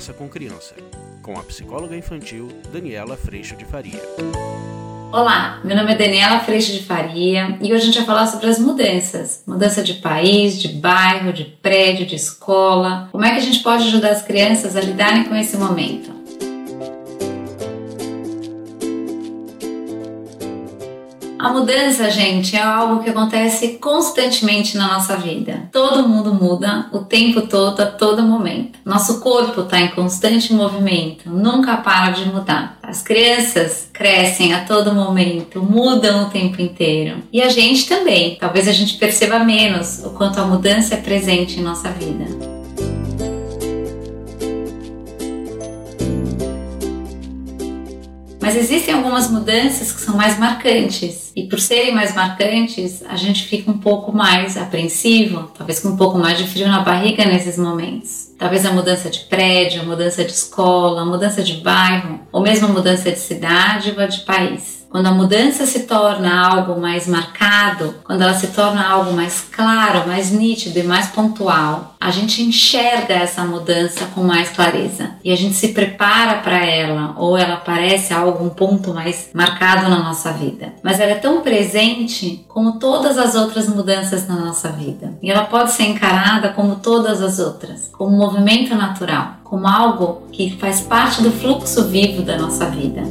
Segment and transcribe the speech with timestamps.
[0.00, 0.74] Conversa com Criança,
[1.22, 4.00] com a psicóloga infantil Daniela Freixo de Faria.
[5.12, 8.46] Olá, meu nome é Daniela Freixo de Faria e hoje a gente vai falar sobre
[8.46, 9.42] as mudanças.
[9.46, 13.10] Mudança de país, de bairro, de prédio, de escola.
[13.12, 16.19] Como é que a gente pode ajudar as crianças a lidarem com esse momento?
[21.42, 25.70] A mudança, gente, é algo que acontece constantemente na nossa vida.
[25.72, 28.78] Todo mundo muda o tempo todo, a todo momento.
[28.84, 32.78] Nosso corpo está em constante movimento, nunca para de mudar.
[32.82, 37.22] As crianças crescem a todo momento, mudam o tempo inteiro.
[37.32, 38.36] E a gente também.
[38.38, 42.26] Talvez a gente perceba menos o quanto a mudança é presente em nossa vida.
[48.50, 51.30] Mas existem algumas mudanças que são mais marcantes.
[51.36, 55.96] E por serem mais marcantes, a gente fica um pouco mais apreensivo, talvez com um
[55.96, 58.32] pouco mais de frio na barriga nesses momentos.
[58.36, 62.66] Talvez a mudança de prédio, a mudança de escola, a mudança de bairro, ou mesmo
[62.66, 64.79] a mudança de cidade ou de país.
[64.90, 70.08] Quando a mudança se torna algo mais marcado, quando ela se torna algo mais claro,
[70.08, 75.36] mais nítido e mais pontual, a gente enxerga essa mudança com mais clareza e a
[75.36, 80.32] gente se prepara para ela ou ela parece algo um ponto mais marcado na nossa
[80.32, 80.74] vida.
[80.82, 85.44] Mas ela é tão presente como todas as outras mudanças na nossa vida e ela
[85.44, 90.80] pode ser encarada como todas as outras, como um movimento natural, como algo que faz
[90.80, 93.02] parte do fluxo vivo da nossa vida.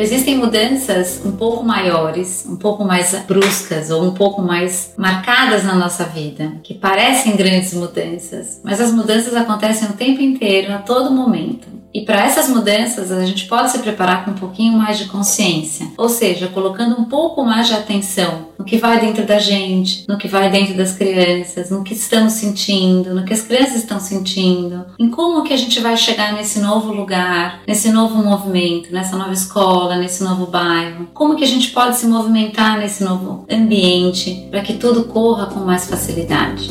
[0.00, 5.74] Existem mudanças um pouco maiores, um pouco mais bruscas ou um pouco mais marcadas na
[5.74, 11.10] nossa vida, que parecem grandes mudanças, mas as mudanças acontecem o tempo inteiro, a todo
[11.10, 11.68] momento.
[11.92, 15.88] E para essas mudanças, a gente pode se preparar com um pouquinho mais de consciência,
[15.96, 20.16] ou seja, colocando um pouco mais de atenção no que vai dentro da gente, no
[20.18, 24.84] que vai dentro das crianças, no que estamos sentindo, no que as crianças estão sentindo,
[24.98, 29.32] em como que a gente vai chegar nesse novo lugar, nesse novo movimento, nessa nova
[29.32, 34.60] escola, nesse novo bairro, como que a gente pode se movimentar nesse novo ambiente para
[34.60, 36.70] que tudo corra com mais facilidade.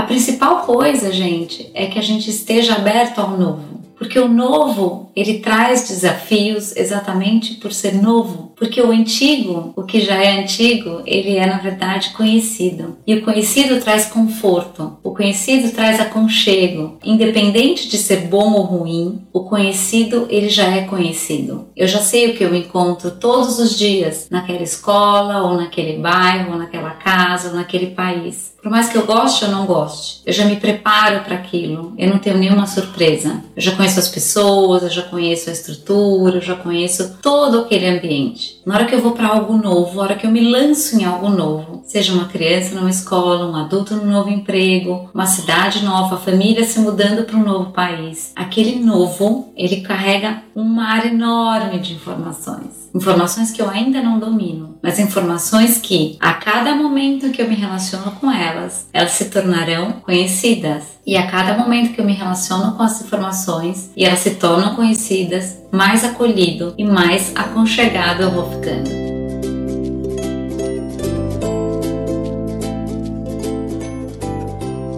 [0.00, 3.82] A principal coisa, gente, é que a gente esteja aberto ao novo.
[3.98, 8.54] Porque o novo, ele traz desafios exatamente por ser novo.
[8.56, 12.96] Porque o antigo, o que já é antigo, ele é na verdade conhecido.
[13.06, 14.98] E o conhecido traz conforto.
[15.02, 16.96] O conhecido traz aconchego.
[17.04, 21.68] Independente de ser bom ou ruim, o conhecido, ele já é conhecido.
[21.76, 26.52] Eu já sei o que eu encontro todos os dias naquela escola, ou naquele bairro,
[26.52, 28.54] ou naquela casa, ou naquele país.
[28.62, 31.94] Por mais que eu goste ou não goste, eu já me preparo para aquilo.
[31.96, 33.42] Eu não tenho nenhuma surpresa.
[33.56, 37.88] Eu já conheço as pessoas, eu já conheço a estrutura, eu já conheço todo aquele
[37.88, 38.60] ambiente.
[38.66, 41.04] Na hora que eu vou para algo novo, na hora que eu me lanço em
[41.04, 46.18] algo novo, seja uma criança numa escola, um adulto num novo emprego, uma cidade nova,
[46.18, 51.94] família se mudando para um novo país, aquele novo, ele carrega um mar enorme de
[51.94, 57.48] informações informações que eu ainda não domino, mas informações que a cada momento que eu
[57.48, 60.84] me relaciono com elas, elas se tornarão conhecidas.
[61.06, 64.74] E a cada momento que eu me relaciono com as informações e elas se tornam
[64.74, 68.90] conhecidas, mais acolhido e mais aconchegado eu vou ficando.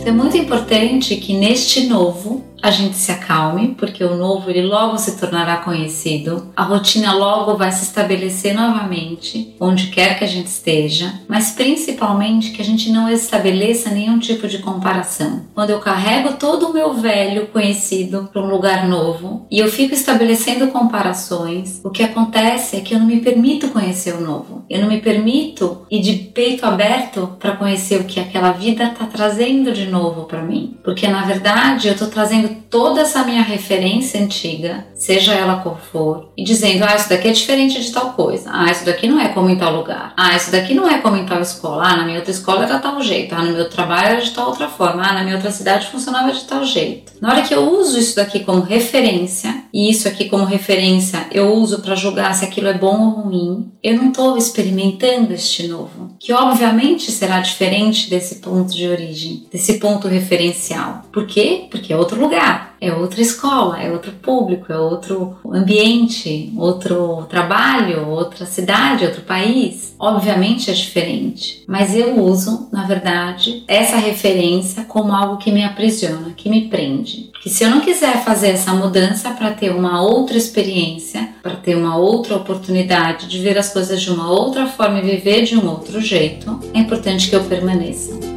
[0.00, 4.62] Então é muito importante que neste novo a gente se acalme, porque o novo ele
[4.62, 10.26] logo se tornará conhecido, a rotina logo vai se estabelecer novamente, onde quer que a
[10.26, 15.44] gente esteja, mas principalmente que a gente não estabeleça nenhum tipo de comparação.
[15.54, 19.92] Quando eu carrego todo o meu velho conhecido para um lugar novo e eu fico
[19.92, 24.64] estabelecendo comparações, o que acontece é que eu não me permito conhecer o novo.
[24.70, 29.04] Eu não me permito ir de peito aberto para conhecer o que aquela vida está
[29.04, 34.20] trazendo de novo para mim, porque na verdade eu estou trazendo toda essa minha referência
[34.20, 38.50] antiga, seja ela qual for, e dizendo: ah, isso daqui é diferente de tal coisa,
[38.52, 41.16] ah, isso daqui não é como em tal lugar, ah, isso daqui não é como
[41.16, 44.08] em tal escola, ah, na minha outra escola era tal jeito, ah, no meu trabalho
[44.08, 47.12] era de tal outra forma, ah, na minha outra cidade funcionava de tal jeito.
[47.20, 51.52] Na hora que eu uso isso daqui como referência, e isso aqui como referência eu
[51.52, 56.14] uso para julgar se aquilo é bom ou ruim, eu não estou experimentando este novo,
[56.20, 61.02] que obviamente será diferente desse ponto de origem, desse ponto referencial.
[61.12, 61.66] Por quê?
[61.70, 68.08] Porque é outro lugar é outra escola, é outro público, é outro ambiente, outro trabalho,
[68.08, 69.94] outra cidade, outro país.
[69.98, 76.32] Obviamente é diferente, mas eu uso, na verdade, essa referência como algo que me aprisiona,
[76.36, 77.30] que me prende.
[77.42, 81.76] Que se eu não quiser fazer essa mudança para ter uma outra experiência, para ter
[81.76, 85.68] uma outra oportunidade de ver as coisas de uma outra forma e viver de um
[85.68, 88.33] outro jeito, é importante que eu permaneça.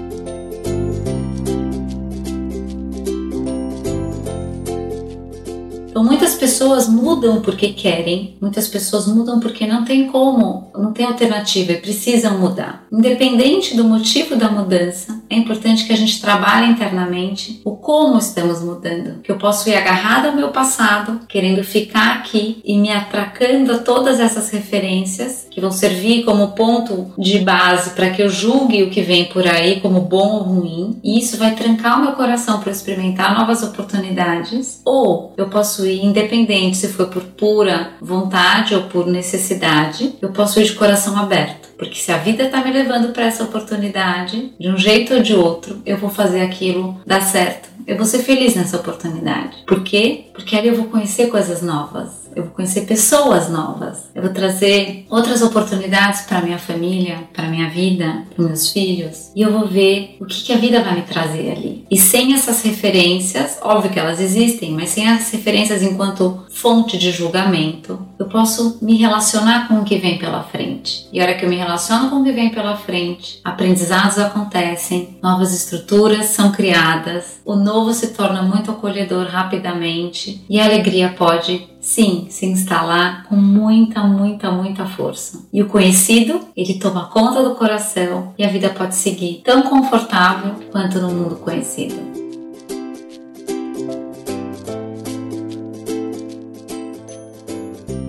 [5.98, 11.08] Então, muitas pessoas mudam porque querem, muitas pessoas mudam porque não tem como, não tem
[11.08, 12.86] alternativa e precisam mudar.
[12.92, 18.62] Independente do motivo da mudança, é importante que a gente trabalhe internamente o como estamos
[18.62, 19.22] mudando.
[19.22, 23.78] Que eu posso ir agarrada ao meu passado, querendo ficar aqui e me atracando a
[23.80, 28.90] todas essas referências que vão servir como ponto de base para que eu julgue o
[28.90, 31.00] que vem por aí como bom ou ruim.
[31.04, 34.82] E isso vai trancar o meu coração para experimentar novas oportunidades.
[34.86, 40.60] Ou eu posso ir independente se for por pura vontade ou por necessidade, eu posso
[40.60, 41.68] ir de coração aberto.
[41.78, 45.36] Porque se a vida está me levando para essa oportunidade, de um jeito ou de
[45.36, 47.70] outro, eu vou fazer aquilo dar certo.
[47.86, 49.64] Eu vou ser feliz nessa oportunidade.
[49.66, 50.26] Por quê?
[50.34, 55.06] Porque ali eu vou conhecer coisas novas eu vou conhecer pessoas novas, eu vou trazer
[55.10, 60.18] outras oportunidades para minha família, para minha vida, para meus filhos, e eu vou ver
[60.22, 61.86] o que, que a vida vai me trazer ali.
[61.90, 67.12] E sem essas referências, óbvio que elas existem, mas sem as referências enquanto fonte de
[67.12, 71.08] julgamento, eu posso me relacionar com o que vem pela frente.
[71.12, 75.18] E a hora que eu me relaciono com o que vem pela frente, aprendizados acontecem,
[75.24, 81.68] novas estruturas são criadas, o novo se torna muito acolhedor rapidamente e a alegria pode
[81.88, 85.48] sim, se instalar com muita, muita, muita força.
[85.54, 90.56] E o conhecido, ele toma conta do coração e a vida pode seguir tão confortável
[90.70, 91.96] quanto no mundo conhecido.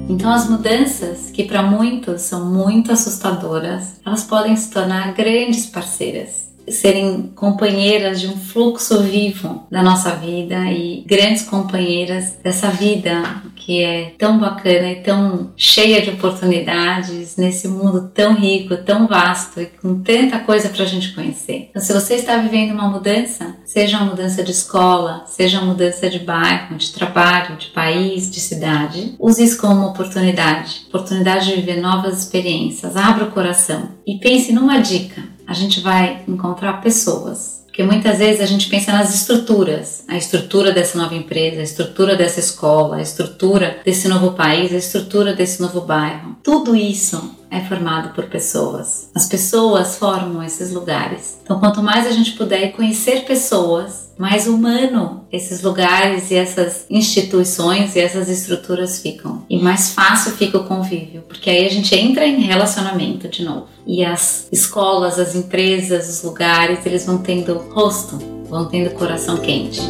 [0.08, 6.47] Então, as mudanças, que para muitos são muito assustadoras, elas podem se tornar grandes parceiras
[6.70, 13.22] serem companheiras de um fluxo vivo da nossa vida e grandes companheiras dessa vida
[13.54, 19.60] que é tão bacana e tão cheia de oportunidades nesse mundo tão rico, tão vasto
[19.60, 21.68] e com tanta coisa para a gente conhecer.
[21.68, 26.08] Então, se você está vivendo uma mudança, seja uma mudança de escola, seja uma mudança
[26.08, 31.56] de bairro, de trabalho, de país, de cidade, use isso como uma oportunidade oportunidade de
[31.56, 32.96] viver novas experiências.
[32.96, 37.64] Abra o coração e pense numa dica a gente vai encontrar pessoas.
[37.64, 42.14] Porque muitas vezes a gente pensa nas estruturas, a estrutura dessa nova empresa, a estrutura
[42.16, 46.36] dessa escola, a estrutura desse novo país, a estrutura desse novo bairro.
[46.42, 49.10] Tudo isso é formado por pessoas.
[49.14, 51.38] As pessoas formam esses lugares.
[51.42, 57.94] Então, quanto mais a gente puder conhecer pessoas, mais humano esses lugares e essas instituições
[57.94, 59.44] e essas estruturas ficam.
[59.48, 63.68] E mais fácil fica o convívio, porque aí a gente entra em relacionamento de novo.
[63.86, 68.18] E as escolas, as empresas, os lugares, eles vão tendo rosto,
[68.48, 69.80] vão tendo coração quente.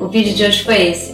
[0.00, 1.13] O vídeo de hoje foi esse.